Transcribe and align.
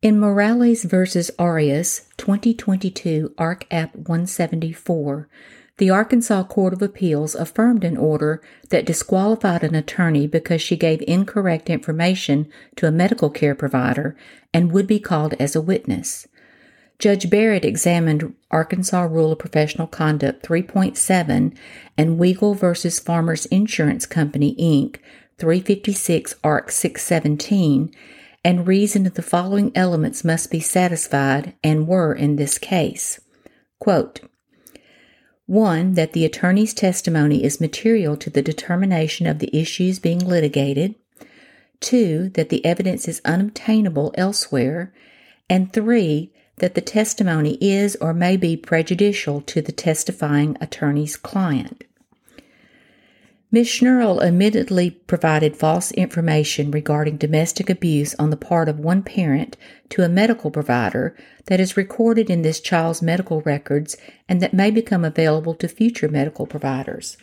In 0.00 0.20
Morales 0.20 0.84
v. 0.84 1.04
Arias, 1.40 2.02
2022 2.18 3.34
Ark 3.36 3.66
App 3.68 3.96
174, 3.96 5.28
the 5.78 5.90
Arkansas 5.90 6.44
Court 6.44 6.72
of 6.72 6.82
Appeals 6.82 7.34
affirmed 7.34 7.82
an 7.82 7.96
order 7.96 8.40
that 8.68 8.84
disqualified 8.84 9.64
an 9.64 9.74
attorney 9.74 10.28
because 10.28 10.62
she 10.62 10.76
gave 10.76 11.02
incorrect 11.08 11.68
information 11.68 12.48
to 12.76 12.86
a 12.86 12.92
medical 12.92 13.28
care 13.28 13.56
provider 13.56 14.16
and 14.54 14.70
would 14.70 14.86
be 14.86 15.00
called 15.00 15.34
as 15.40 15.56
a 15.56 15.60
witness. 15.60 16.28
Judge 17.00 17.28
Barrett 17.28 17.64
examined 17.64 18.36
Arkansas 18.52 19.02
Rule 19.02 19.32
of 19.32 19.40
Professional 19.40 19.88
Conduct 19.88 20.46
3.7 20.46 21.56
and 21.96 22.20
Weigel 22.20 22.54
v. 22.54 22.88
Farmers 23.04 23.46
Insurance 23.46 24.06
Company, 24.06 24.54
Inc., 24.60 25.00
356 25.38 26.36
Ark 26.44 26.70
617, 26.70 27.92
and 28.44 28.66
reasoned 28.66 29.06
the 29.06 29.22
following 29.22 29.72
elements 29.74 30.24
must 30.24 30.50
be 30.50 30.60
satisfied 30.60 31.54
and 31.62 31.86
were 31.86 32.14
in 32.14 32.36
this 32.36 32.58
case. 32.58 33.20
Quote, 33.78 34.20
1. 35.46 35.94
That 35.94 36.12
the 36.12 36.24
attorney's 36.24 36.74
testimony 36.74 37.42
is 37.42 37.60
material 37.60 38.16
to 38.18 38.30
the 38.30 38.42
determination 38.42 39.26
of 39.26 39.38
the 39.38 39.54
issues 39.56 39.98
being 39.98 40.18
litigated. 40.18 40.94
2. 41.80 42.30
That 42.30 42.48
the 42.48 42.64
evidence 42.64 43.08
is 43.08 43.22
unobtainable 43.24 44.12
elsewhere. 44.16 44.92
And 45.48 45.72
3 45.72 46.32
that 46.58 46.74
the 46.74 46.80
testimony 46.80 47.56
is 47.60 47.96
or 47.96 48.12
may 48.12 48.36
be 48.36 48.56
prejudicial 48.56 49.40
to 49.42 49.62
the 49.62 49.72
testifying 49.72 50.56
attorney's 50.60 51.16
client. 51.16 51.84
Ms. 53.50 53.66
Schnurl 53.66 54.22
admittedly 54.22 54.90
provided 54.90 55.56
false 55.56 55.90
information 55.92 56.70
regarding 56.70 57.16
domestic 57.16 57.70
abuse 57.70 58.14
on 58.16 58.28
the 58.28 58.36
part 58.36 58.68
of 58.68 58.78
one 58.78 59.02
parent 59.02 59.56
to 59.88 60.02
a 60.02 60.08
medical 60.08 60.50
provider 60.50 61.16
that 61.46 61.58
is 61.58 61.74
recorded 61.74 62.28
in 62.28 62.42
this 62.42 62.60
child's 62.60 63.00
medical 63.00 63.40
records 63.40 63.96
and 64.28 64.42
that 64.42 64.52
may 64.52 64.70
become 64.70 65.02
available 65.02 65.54
to 65.54 65.66
future 65.66 66.08
medical 66.08 66.46
providers. 66.46 67.16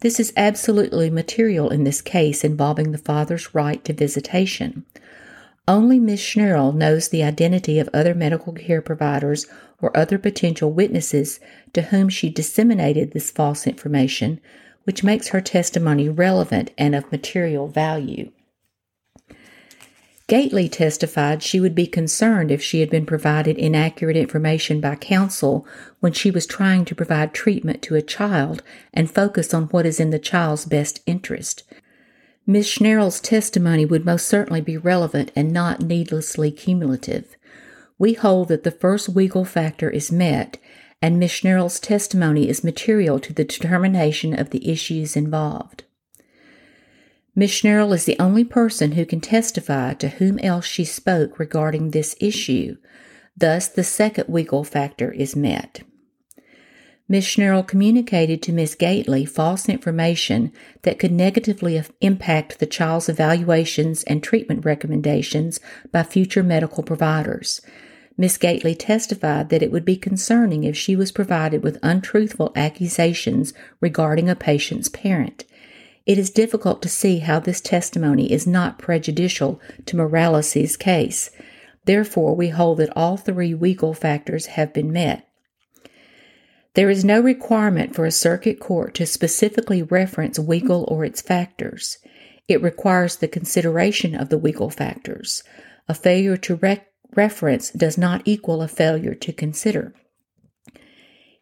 This 0.00 0.18
is 0.18 0.32
absolutely 0.36 1.10
material 1.10 1.70
in 1.70 1.84
this 1.84 2.00
case 2.00 2.42
involving 2.42 2.90
the 2.90 2.98
father's 2.98 3.54
right 3.54 3.84
to 3.84 3.92
visitation. 3.92 4.84
Only 5.68 6.00
Ms. 6.00 6.18
Schnurl 6.18 6.74
knows 6.74 7.08
the 7.08 7.22
identity 7.22 7.78
of 7.78 7.88
other 7.94 8.16
medical 8.16 8.52
care 8.52 8.82
providers 8.82 9.46
or 9.80 9.96
other 9.96 10.18
potential 10.18 10.72
witnesses 10.72 11.38
to 11.72 11.82
whom 11.82 12.08
she 12.08 12.30
disseminated 12.30 13.12
this 13.12 13.30
false 13.30 13.64
information, 13.64 14.40
which 14.84 15.04
makes 15.04 15.28
her 15.28 15.40
testimony 15.40 16.08
relevant 16.08 16.70
and 16.76 16.94
of 16.94 17.10
material 17.12 17.68
value. 17.68 18.30
Gately 20.28 20.68
testified 20.68 21.42
she 21.42 21.60
would 21.60 21.74
be 21.74 21.86
concerned 21.86 22.50
if 22.50 22.62
she 22.62 22.80
had 22.80 22.88
been 22.88 23.04
provided 23.04 23.58
inaccurate 23.58 24.16
information 24.16 24.80
by 24.80 24.94
counsel 24.94 25.66
when 26.00 26.12
she 26.12 26.30
was 26.30 26.46
trying 26.46 26.84
to 26.86 26.94
provide 26.94 27.34
treatment 27.34 27.82
to 27.82 27.96
a 27.96 28.02
child 28.02 28.62
and 28.94 29.10
focus 29.10 29.52
on 29.52 29.64
what 29.64 29.84
is 29.84 30.00
in 30.00 30.10
the 30.10 30.18
child's 30.18 30.64
best 30.64 31.00
interest. 31.06 31.64
Ms. 32.46 32.66
Schnurl's 32.66 33.20
testimony 33.20 33.84
would 33.84 34.04
most 34.04 34.26
certainly 34.26 34.60
be 34.60 34.76
relevant 34.76 35.30
and 35.36 35.52
not 35.52 35.80
needlessly 35.80 36.50
cumulative. 36.50 37.36
We 37.98 38.14
hold 38.14 38.48
that 38.48 38.64
the 38.64 38.70
first 38.70 39.14
Weigel 39.14 39.46
factor 39.46 39.90
is 39.90 40.10
met, 40.10 40.58
and 41.02 41.18
Ms. 41.18 41.32
Schnurl's 41.32 41.80
testimony 41.80 42.48
is 42.48 42.62
material 42.62 43.18
to 43.18 43.32
the 43.32 43.44
determination 43.44 44.38
of 44.38 44.50
the 44.50 44.70
issues 44.70 45.16
involved. 45.16 45.82
Ms. 47.34 47.50
Schnurl 47.50 47.94
is 47.94 48.04
the 48.04 48.18
only 48.20 48.44
person 48.44 48.92
who 48.92 49.04
can 49.04 49.20
testify 49.20 49.94
to 49.94 50.08
whom 50.08 50.38
else 50.38 50.64
she 50.64 50.84
spoke 50.84 51.38
regarding 51.38 51.90
this 51.90 52.14
issue. 52.20 52.76
Thus, 53.36 53.66
the 53.66 53.82
second 53.82 54.28
Weigel 54.28 54.66
factor 54.66 55.10
is 55.10 55.34
met. 55.34 55.82
Ms. 57.08 57.24
Schnurl 57.24 57.66
communicated 57.66 58.42
to 58.42 58.52
Ms. 58.52 58.74
Gately 58.74 59.24
false 59.24 59.68
information 59.68 60.52
that 60.82 60.98
could 60.98 61.10
negatively 61.10 61.82
impact 62.00 62.58
the 62.58 62.66
child's 62.66 63.08
evaluations 63.08 64.02
and 64.04 64.22
treatment 64.22 64.64
recommendations 64.64 65.58
by 65.90 66.04
future 66.04 66.42
medical 66.42 66.82
providers. 66.82 67.60
Ms. 68.16 68.36
Gately 68.36 68.74
testified 68.74 69.48
that 69.48 69.62
it 69.62 69.72
would 69.72 69.84
be 69.84 69.96
concerning 69.96 70.64
if 70.64 70.76
she 70.76 70.94
was 70.94 71.12
provided 71.12 71.62
with 71.62 71.78
untruthful 71.82 72.52
accusations 72.54 73.54
regarding 73.80 74.28
a 74.28 74.36
patient's 74.36 74.88
parent. 74.88 75.44
It 76.04 76.18
is 76.18 76.30
difficult 76.30 76.82
to 76.82 76.88
see 76.88 77.20
how 77.20 77.38
this 77.38 77.60
testimony 77.60 78.30
is 78.30 78.46
not 78.46 78.78
prejudicial 78.78 79.60
to 79.86 79.96
Morales' 79.96 80.76
case. 80.76 81.30
Therefore, 81.84 82.34
we 82.34 82.48
hold 82.48 82.78
that 82.78 82.96
all 82.96 83.16
three 83.16 83.54
Weigel 83.54 83.96
factors 83.96 84.46
have 84.46 84.72
been 84.72 84.92
met. 84.92 85.26
There 86.74 86.90
is 86.90 87.04
no 87.04 87.20
requirement 87.20 87.94
for 87.94 88.06
a 88.06 88.10
circuit 88.10 88.58
court 88.58 88.94
to 88.94 89.06
specifically 89.06 89.82
reference 89.82 90.38
Weigel 90.38 90.90
or 90.90 91.04
its 91.04 91.20
factors. 91.20 91.98
It 92.48 92.62
requires 92.62 93.16
the 93.16 93.28
consideration 93.28 94.14
of 94.14 94.28
the 94.28 94.38
Weigel 94.38 94.72
factors. 94.72 95.42
A 95.88 95.94
failure 95.94 96.36
to 96.38 96.56
rec- 96.56 96.91
reference 97.14 97.70
does 97.70 97.98
not 97.98 98.22
equal 98.24 98.62
a 98.62 98.68
failure 98.68 99.14
to 99.14 99.32
consider. 99.32 99.94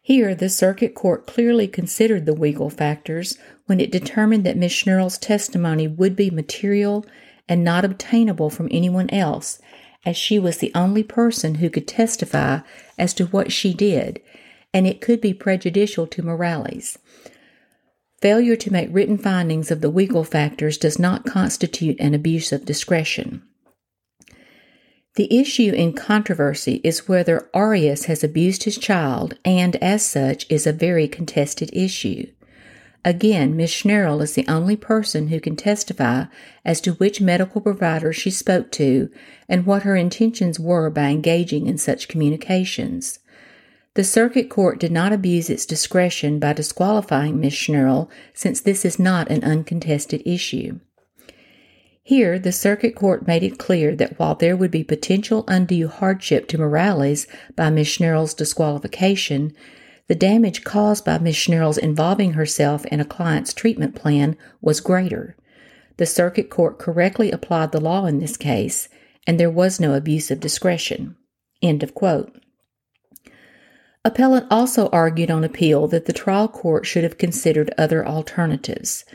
Here, 0.01 0.33
the 0.33 0.49
circuit 0.49 0.95
court 0.95 1.27
clearly 1.27 1.67
considered 1.67 2.25
the 2.25 2.35
Weigel 2.35 2.73
factors 2.73 3.37
when 3.67 3.79
it 3.79 3.91
determined 3.91 4.45
that 4.45 4.57
Ms. 4.57 4.71
Schnurl's 4.71 5.17
testimony 5.17 5.87
would 5.87 6.15
be 6.15 6.29
material 6.29 7.05
and 7.47 7.63
not 7.63 7.85
obtainable 7.85 8.49
from 8.49 8.67
anyone 8.71 9.09
else, 9.11 9.59
as 10.05 10.17
she 10.17 10.39
was 10.39 10.57
the 10.57 10.71
only 10.73 11.03
person 11.03 11.55
who 11.55 11.69
could 11.69 11.87
testify 11.87 12.59
as 12.97 13.13
to 13.13 13.27
what 13.27 13.51
she 13.51 13.73
did 13.73 14.21
and 14.73 14.87
it 14.87 15.01
could 15.01 15.21
be 15.21 15.33
prejudicial 15.33 16.07
to 16.07 16.23
Morales. 16.23 16.97
Failure 18.21 18.55
to 18.55 18.71
make 18.71 18.89
written 18.91 19.17
findings 19.17 19.71
of 19.71 19.81
the 19.81 19.91
Weigel 19.91 20.25
factors 20.25 20.77
does 20.77 20.99
not 20.99 21.25
constitute 21.25 21.99
an 21.99 22.13
abuse 22.13 22.51
of 22.51 22.65
discretion. 22.65 23.41
The 25.15 25.33
issue 25.37 25.73
in 25.73 25.91
controversy 25.91 26.79
is 26.85 27.07
whether 27.07 27.49
Arias 27.53 28.05
has 28.05 28.23
abused 28.23 28.63
his 28.63 28.77
child, 28.77 29.37
and 29.43 29.75
as 29.77 30.05
such 30.05 30.45
is 30.49 30.65
a 30.65 30.71
very 30.71 31.07
contested 31.09 31.69
issue. 31.73 32.27
Again, 33.03 33.57
Ms. 33.57 33.71
Schnurl 33.71 34.21
is 34.21 34.35
the 34.35 34.47
only 34.47 34.77
person 34.77 35.27
who 35.27 35.39
can 35.39 35.55
testify 35.55 36.25
as 36.63 36.79
to 36.81 36.93
which 36.93 37.19
medical 37.19 37.59
provider 37.59 38.13
she 38.13 38.29
spoke 38.29 38.71
to 38.73 39.09
and 39.49 39.65
what 39.65 39.83
her 39.83 39.95
intentions 39.95 40.59
were 40.59 40.89
by 40.89 41.09
engaging 41.09 41.67
in 41.67 41.77
such 41.77 42.07
communications. 42.07 43.19
The 43.95 44.03
circuit 44.05 44.49
court 44.49 44.79
did 44.79 44.91
not 44.91 45.11
abuse 45.11 45.49
its 45.49 45.65
discretion 45.65 46.39
by 46.39 46.53
disqualifying 46.53 47.39
Ms. 47.39 47.53
Schnurl 47.53 48.09
since 48.33 48.61
this 48.61 48.85
is 48.85 48.97
not 48.97 49.29
an 49.29 49.43
uncontested 49.43 50.21
issue. 50.25 50.79
Here, 52.03 52.39
the 52.39 52.51
circuit 52.51 52.95
court 52.95 53.27
made 53.27 53.43
it 53.43 53.59
clear 53.59 53.95
that 53.95 54.17
while 54.17 54.35
there 54.35 54.57
would 54.57 54.71
be 54.71 54.83
potential 54.83 55.43
undue 55.47 55.87
hardship 55.87 56.47
to 56.47 56.57
Morales 56.57 57.27
by 57.55 57.69
Ms. 57.69 57.87
Schnurl's 57.87 58.33
disqualification, 58.33 59.53
the 60.07 60.15
damage 60.15 60.63
caused 60.63 61.05
by 61.05 61.19
Ms. 61.19 61.35
Schnurl's 61.35 61.77
involving 61.77 62.33
herself 62.33 62.85
in 62.87 62.99
a 62.99 63.05
client's 63.05 63.53
treatment 63.53 63.95
plan 63.95 64.35
was 64.61 64.81
greater. 64.81 65.37
The 65.97 66.05
circuit 66.07 66.49
court 66.49 66.79
correctly 66.79 67.31
applied 67.31 67.71
the 67.71 67.79
law 67.79 68.05
in 68.05 68.19
this 68.19 68.35
case, 68.35 68.89
and 69.27 69.39
there 69.39 69.51
was 69.51 69.79
no 69.79 69.93
abuse 69.93 70.31
of 70.31 70.39
discretion. 70.39 71.15
End 71.61 71.83
of 71.83 71.93
quote. 71.93 72.35
Appellant 74.03 74.47
also 74.49 74.89
argued 74.89 75.29
on 75.29 75.43
appeal 75.43 75.87
that 75.89 76.07
the 76.07 76.13
trial 76.13 76.47
court 76.47 76.87
should 76.87 77.03
have 77.03 77.19
considered 77.19 77.71
other 77.77 78.05
alternatives. 78.05 79.05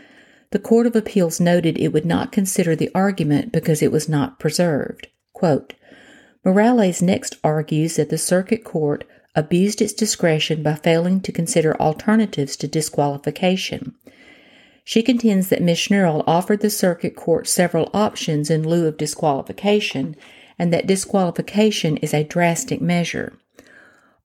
The 0.50 0.58
Court 0.58 0.86
of 0.86 0.94
Appeals 0.94 1.40
noted 1.40 1.78
it 1.78 1.92
would 1.92 2.06
not 2.06 2.32
consider 2.32 2.76
the 2.76 2.90
argument 2.94 3.52
because 3.52 3.82
it 3.82 3.92
was 3.92 4.08
not 4.08 4.38
preserved. 4.38 5.08
Quote, 5.32 5.74
Morales 6.44 7.02
next 7.02 7.36
argues 7.42 7.96
that 7.96 8.08
the 8.08 8.18
Circuit 8.18 8.62
Court 8.62 9.04
abused 9.34 9.82
its 9.82 9.92
discretion 9.92 10.62
by 10.62 10.74
failing 10.74 11.20
to 11.20 11.32
consider 11.32 11.78
alternatives 11.80 12.56
to 12.56 12.68
disqualification. 12.68 13.94
She 14.84 15.02
contends 15.02 15.48
that 15.48 15.62
Ms. 15.62 15.78
Schnurl 15.78 16.22
offered 16.26 16.60
the 16.60 16.70
Circuit 16.70 17.16
Court 17.16 17.48
several 17.48 17.90
options 17.92 18.48
in 18.48 18.66
lieu 18.66 18.86
of 18.86 18.96
disqualification 18.96 20.14
and 20.58 20.72
that 20.72 20.86
disqualification 20.86 21.96
is 21.98 22.14
a 22.14 22.24
drastic 22.24 22.80
measure. 22.80 23.34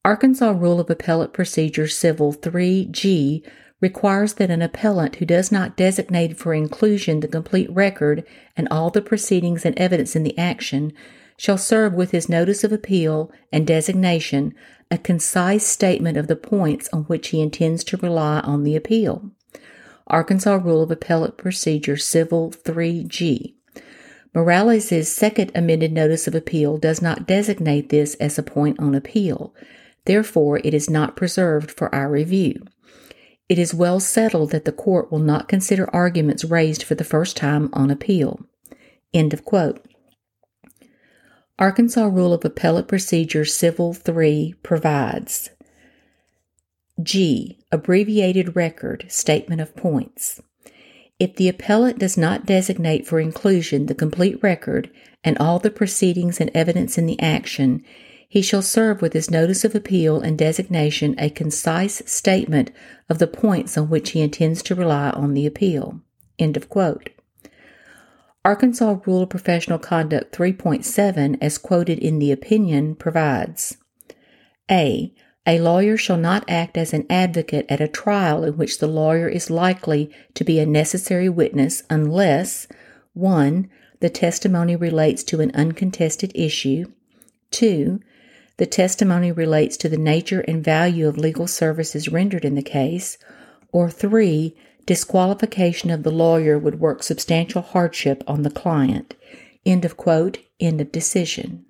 Arkansas 0.06 0.52
Rule 0.52 0.80
of 0.80 0.90
Appellate 0.90 1.34
Procedure 1.34 1.88
Civil 1.88 2.34
3G 2.34 3.44
requires 3.82 4.36
that 4.36 4.52
an 4.52 4.62
appellant 4.62 5.18
who 5.18 5.26
does 5.26 5.52
not 5.52 5.76
designate 5.76 6.38
for 6.38 6.54
inclusion 6.54 7.20
the 7.20 7.28
complete 7.28 7.70
record 7.72 8.24
and 8.56 8.68
all 8.70 8.90
the 8.90 9.02
proceedings 9.02 9.66
and 9.66 9.78
evidence 9.78 10.16
in 10.16 10.24
the 10.24 10.38
action 10.38 10.94
shall 11.36 11.58
serve 11.58 11.94
with 11.94 12.12
his 12.12 12.30
notice 12.30 12.64
of 12.64 12.72
appeal 12.72 13.32
and 13.52 13.66
designation 13.66 14.54
a 14.92 14.98
concise 14.98 15.66
statement 15.66 16.16
of 16.16 16.28
the 16.28 16.36
points 16.36 16.88
on 16.94 17.04
which 17.06 17.30
he 17.30 17.42
intends 17.42 17.84
to 17.84 17.98
rely 17.98 18.40
on 18.42 18.64
the 18.64 18.76
appeal. 18.76 19.32
Arkansas 20.06 20.56
Rule 20.56 20.84
of 20.84 20.92
Appellate 20.92 21.38
Procedure 21.38 21.98
Civil 21.98 22.52
3G. 22.52 23.56
Morales' 24.36 25.12
second 25.12 25.52
amended 25.56 25.92
notice 25.92 26.28
of 26.28 26.36
appeal 26.36 26.78
does 26.78 27.02
not 27.02 27.28
designate 27.28 27.90
this 27.90 28.16
as 28.16 28.38
a 28.38 28.44
point 28.44 28.80
on 28.80 28.94
appeal. 28.94 29.54
Therefore, 30.06 30.60
it 30.64 30.74
is 30.74 30.90
not 30.90 31.16
preserved 31.16 31.72
for 31.72 31.94
our 31.94 32.10
review. 32.10 32.66
It 33.52 33.60
is 33.60 33.74
well 33.74 34.00
settled 34.00 34.52
that 34.52 34.64
the 34.64 34.72
court 34.72 35.12
will 35.12 35.20
not 35.20 35.50
consider 35.50 35.94
arguments 35.94 36.46
raised 36.46 36.84
for 36.84 36.96
the 36.96 37.04
first 37.04 37.36
time 37.36 37.70
on 37.74 37.92
appeal. 37.92 38.40
End 39.14 39.34
of 39.34 39.44
quote. 39.44 39.86
Arkansas 41.60 42.06
Rule 42.06 42.32
of 42.32 42.46
Appellate 42.46 42.88
Procedure 42.88 43.44
Civil 43.44 43.94
3 43.94 44.56
provides 44.64 45.50
G. 47.04 47.60
Abbreviated 47.74 48.56
Record 48.56 49.08
Statement 49.10 49.60
of 49.60 49.76
Points. 49.76 50.42
If 51.20 51.36
the 51.36 51.50
appellant 51.50 52.00
does 52.00 52.18
not 52.18 52.46
designate 52.46 53.06
for 53.06 53.20
inclusion 53.20 53.88
the 53.88 53.94
complete 53.94 54.42
record 54.42 54.90
and 55.26 55.38
all 55.40 55.60
the 55.60 55.70
proceedings 55.70 56.40
and 56.40 56.50
evidence 56.54 56.98
in 56.98 57.06
the 57.06 57.20
action, 57.20 57.84
he 58.32 58.42
shall 58.42 58.62
serve 58.62 59.02
with 59.02 59.12
his 59.12 59.30
notice 59.30 59.66
of 59.66 59.76
appeal 59.76 60.22
and 60.22 60.38
designation 60.38 61.14
a 61.18 61.30
concise 61.30 62.02
statement 62.06 62.72
of 63.10 63.20
the 63.20 63.28
points 63.28 63.78
on 63.78 63.90
which 63.90 64.12
he 64.12 64.22
intends 64.22 64.64
to 64.64 64.74
rely 64.74 65.10
on 65.10 65.34
the 65.34 65.46
appeal. 65.46 66.00
End 66.40 66.56
of 66.56 66.70
quote. 66.70 67.10
Arkansas 68.46 69.00
Rule 69.06 69.24
of 69.24 69.30
Professional 69.30 69.78
Conduct 69.78 70.34
3.7, 70.34 71.40
as 71.42 71.58
quoted 71.58 72.00
in 72.00 72.20
the 72.20 72.32
opinion, 72.32 72.96
provides 72.96 73.76
A. 74.72 75.14
A 75.46 75.60
lawyer 75.60 75.98
shall 75.98 76.16
not 76.16 76.46
act 76.48 76.78
as 76.78 76.94
an 76.94 77.06
advocate 77.10 77.66
at 77.68 77.82
a 77.82 77.88
trial 77.90 78.46
in 78.46 78.56
which 78.56 78.80
the 78.80 78.88
lawyer 78.88 79.28
is 79.28 79.50
likely 79.50 80.10
to 80.36 80.46
be 80.46 80.58
a 80.58 80.66
necessary 80.66 81.28
witness 81.28 81.84
unless 81.90 82.66
1. 83.12 83.70
The 84.00 84.10
testimony 84.10 84.78
relates 84.78 85.22
to 85.26 85.42
an 85.42 85.52
uncontested 85.54 86.32
issue, 86.34 86.94
2. 87.52 88.00
The 88.62 88.68
testimony 88.68 89.32
relates 89.32 89.76
to 89.78 89.90
the 89.90 89.98
nature 89.98 90.42
and 90.42 90.64
value 90.64 91.08
of 91.08 91.18
legal 91.18 91.48
services 91.48 92.10
rendered 92.10 92.46
in 92.46 92.54
the 92.54 92.62
case, 92.62 93.18
or 93.72 93.90
three, 93.90 94.56
disqualification 94.86 95.90
of 95.90 96.04
the 96.04 96.12
lawyer 96.12 96.60
would 96.60 96.80
work 96.80 97.02
substantial 97.02 97.64
hardship 97.64 98.24
on 98.28 98.44
the 98.44 98.52
client. 98.52 99.16
End 99.66 99.84
of 99.84 99.98
quote, 99.98 100.38
end 100.60 100.80
of 100.80 100.92
decision. 100.92 101.66